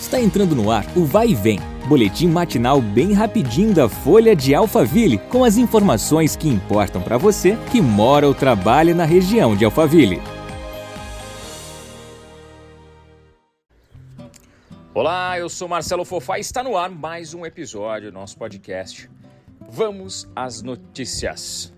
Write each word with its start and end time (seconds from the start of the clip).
Está 0.00 0.20
entrando 0.20 0.54
no 0.54 0.70
ar 0.70 0.86
o 0.96 1.04
Vai 1.04 1.30
e 1.30 1.34
Vem, 1.34 1.58
boletim 1.88 2.28
matinal 2.28 2.80
bem 2.80 3.12
rapidinho 3.12 3.74
da 3.74 3.88
Folha 3.88 4.34
de 4.34 4.54
Alphaville, 4.54 5.18
com 5.18 5.42
as 5.42 5.56
informações 5.56 6.36
que 6.36 6.48
importam 6.48 7.02
para 7.02 7.18
você 7.18 7.58
que 7.72 7.80
mora 7.80 8.26
ou 8.26 8.32
trabalha 8.32 8.94
na 8.94 9.04
região 9.04 9.56
de 9.56 9.64
Alphaville. 9.64 10.22
Olá, 14.94 15.36
eu 15.36 15.48
sou 15.48 15.66
Marcelo 15.66 16.04
Fofá 16.04 16.38
e 16.38 16.42
está 16.42 16.62
no 16.62 16.76
ar 16.76 16.88
mais 16.88 17.34
um 17.34 17.44
episódio 17.44 18.12
do 18.12 18.14
nosso 18.14 18.38
podcast. 18.38 19.10
Vamos 19.68 20.28
às 20.34 20.62
notícias. 20.62 21.74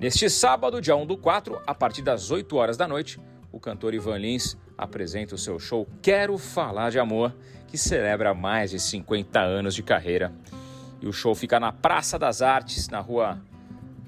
Neste 0.00 0.28
sábado, 0.28 0.80
dia 0.80 0.96
1 0.96 1.06
do 1.06 1.16
4, 1.16 1.60
a 1.64 1.74
partir 1.74 2.02
das 2.02 2.32
8 2.32 2.56
horas 2.56 2.76
da 2.76 2.88
noite, 2.88 3.20
o 3.52 3.60
cantor 3.60 3.94
Ivan 3.94 4.18
Lins 4.18 4.56
apresenta 4.76 5.34
o 5.34 5.38
seu 5.38 5.58
show 5.58 5.86
Quero 6.02 6.36
Falar 6.38 6.90
de 6.90 6.98
Amor, 6.98 7.34
que 7.68 7.78
celebra 7.78 8.34
mais 8.34 8.70
de 8.70 8.78
50 8.78 9.40
anos 9.40 9.74
de 9.74 9.82
carreira. 9.82 10.32
E 11.00 11.06
o 11.06 11.12
show 11.12 11.34
fica 11.34 11.58
na 11.58 11.72
Praça 11.72 12.18
das 12.18 12.42
Artes, 12.42 12.88
na 12.88 13.00
rua 13.00 13.40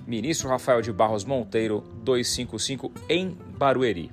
Ministro 0.07 0.49
Rafael 0.49 0.81
de 0.81 0.93
Barros 0.93 1.25
Monteiro, 1.25 1.85
255, 2.03 2.93
em 3.09 3.37
Barueri. 3.59 4.11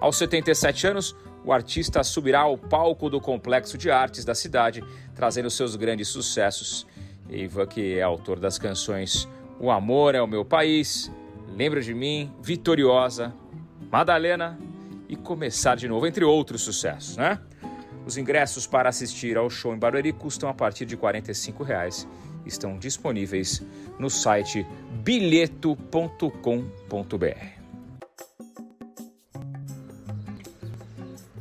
Aos 0.00 0.16
77 0.16 0.86
anos, 0.86 1.16
o 1.44 1.52
artista 1.52 2.02
subirá 2.02 2.40
ao 2.40 2.56
palco 2.56 3.10
do 3.10 3.20
Complexo 3.20 3.76
de 3.76 3.90
Artes 3.90 4.24
da 4.24 4.34
cidade, 4.34 4.82
trazendo 5.14 5.50
seus 5.50 5.76
grandes 5.76 6.08
sucessos. 6.08 6.86
Ivan, 7.28 7.66
que 7.66 7.98
é 7.98 8.02
autor 8.02 8.38
das 8.38 8.58
canções 8.58 9.26
O 9.58 9.70
Amor 9.70 10.14
é 10.14 10.20
o 10.20 10.26
Meu 10.26 10.44
País, 10.44 11.10
Lembra 11.56 11.80
de 11.80 11.94
Mim, 11.94 12.32
Vitoriosa, 12.42 13.32
Madalena 13.90 14.58
e 15.08 15.16
Começar 15.16 15.76
de 15.76 15.88
Novo, 15.88 16.06
entre 16.06 16.24
outros 16.24 16.62
sucessos, 16.62 17.16
né? 17.16 17.38
Os 18.06 18.16
ingressos 18.16 18.66
para 18.66 18.88
assistir 18.88 19.36
ao 19.36 19.48
show 19.48 19.74
em 19.74 19.78
Barueri 19.78 20.12
custam 20.12 20.48
a 20.48 20.54
partir 20.54 20.84
de 20.84 20.96
45 20.96 21.62
reais. 21.62 22.06
Estão 22.44 22.78
disponíveis 22.78 23.62
no 23.98 24.10
site 24.10 24.66
bilheto.com.br. 25.02 26.24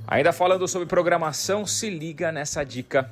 Ainda 0.07 0.31
falando 0.31 0.67
sobre 0.67 0.87
programação, 0.87 1.65
se 1.65 1.89
liga 1.89 2.31
nessa 2.31 2.63
dica. 2.63 3.11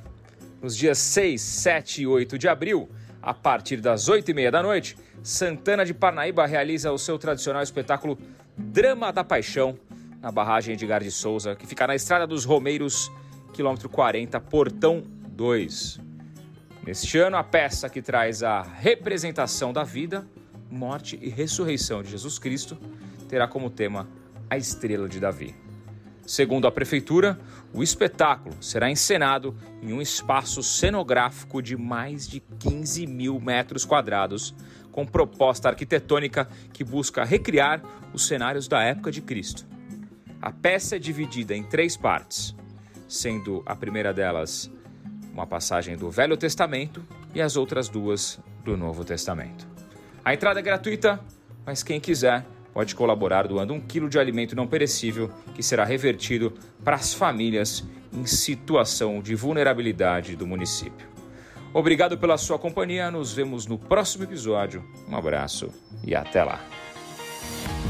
Nos 0.62 0.76
dias 0.76 0.98
6, 0.98 1.40
7 1.40 2.02
e 2.02 2.06
8 2.06 2.38
de 2.38 2.48
abril, 2.48 2.88
a 3.20 3.34
partir 3.34 3.78
das 3.78 4.08
8 4.08 4.30
e 4.30 4.34
meia 4.34 4.50
da 4.50 4.62
noite, 4.62 4.96
Santana 5.22 5.84
de 5.84 5.92
Parnaíba 5.92 6.46
realiza 6.46 6.92
o 6.92 6.98
seu 6.98 7.18
tradicional 7.18 7.62
espetáculo 7.62 8.18
Drama 8.56 9.12
da 9.12 9.24
Paixão, 9.24 9.76
na 10.22 10.30
barragem 10.30 10.74
Edgar 10.74 11.02
de 11.02 11.10
Souza, 11.10 11.56
que 11.56 11.66
fica 11.66 11.84
na 11.84 11.96
Estrada 11.96 12.28
dos 12.28 12.44
Romeiros, 12.44 13.10
quilômetro 13.52 13.88
40, 13.88 14.40
Portão 14.40 15.02
2. 15.30 16.00
Neste 16.86 17.18
ano, 17.18 17.36
a 17.36 17.42
peça 17.42 17.88
que 17.88 18.00
traz 18.00 18.42
a 18.44 18.62
representação 18.62 19.72
da 19.72 19.82
vida, 19.82 20.24
morte 20.70 21.18
e 21.20 21.28
ressurreição 21.28 22.02
de 22.02 22.10
Jesus 22.10 22.38
Cristo 22.38 22.78
terá 23.28 23.48
como 23.48 23.68
tema 23.68 24.08
a 24.48 24.56
Estrela 24.56 25.08
de 25.08 25.18
Davi. 25.18 25.56
Segundo 26.24 26.68
a 26.68 26.72
Prefeitura, 26.72 27.38
o 27.74 27.82
espetáculo 27.82 28.54
será 28.60 28.88
encenado 28.88 29.56
em 29.82 29.92
um 29.92 30.00
espaço 30.00 30.62
cenográfico 30.62 31.60
de 31.60 31.76
mais 31.76 32.28
de 32.28 32.38
15 32.60 33.08
mil 33.08 33.40
metros 33.40 33.84
quadrados, 33.84 34.54
com 34.92 35.04
proposta 35.04 35.68
arquitetônica 35.68 36.48
que 36.72 36.84
busca 36.84 37.24
recriar 37.24 37.82
os 38.12 38.26
cenários 38.26 38.68
da 38.68 38.82
época 38.82 39.10
de 39.10 39.20
Cristo. 39.20 39.71
A 40.42 40.50
peça 40.50 40.96
é 40.96 40.98
dividida 40.98 41.54
em 41.54 41.62
três 41.62 41.96
partes, 41.96 42.52
sendo 43.06 43.62
a 43.64 43.76
primeira 43.76 44.12
delas 44.12 44.68
uma 45.32 45.46
passagem 45.46 45.96
do 45.96 46.10
Velho 46.10 46.36
Testamento 46.36 47.00
e 47.32 47.40
as 47.40 47.56
outras 47.56 47.88
duas 47.88 48.40
do 48.64 48.76
Novo 48.76 49.04
Testamento. 49.04 49.68
A 50.24 50.34
entrada 50.34 50.58
é 50.58 50.62
gratuita, 50.62 51.20
mas 51.64 51.84
quem 51.84 52.00
quiser 52.00 52.44
pode 52.74 52.96
colaborar 52.96 53.46
doando 53.46 53.72
um 53.72 53.80
quilo 53.80 54.08
de 54.08 54.18
alimento 54.18 54.56
não 54.56 54.66
perecível 54.66 55.30
que 55.54 55.62
será 55.62 55.84
revertido 55.84 56.52
para 56.82 56.96
as 56.96 57.14
famílias 57.14 57.84
em 58.12 58.26
situação 58.26 59.22
de 59.22 59.36
vulnerabilidade 59.36 60.34
do 60.34 60.44
município. 60.44 61.06
Obrigado 61.72 62.18
pela 62.18 62.36
sua 62.36 62.58
companhia, 62.58 63.12
nos 63.12 63.32
vemos 63.32 63.66
no 63.66 63.78
próximo 63.78 64.24
episódio. 64.24 64.84
Um 65.08 65.16
abraço 65.16 65.70
e 66.04 66.16
até 66.16 66.42
lá. 66.42 66.60